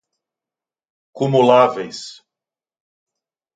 [1.15, 1.99] cumuláveis